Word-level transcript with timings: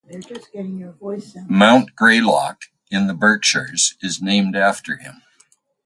Mount 1.47 1.95
Greylock 1.95 2.63
in 2.89 3.05
the 3.05 3.13
Berkshires 3.13 3.97
is 4.01 4.19
named 4.19 4.55
after 4.55 4.97
him. 4.97 5.21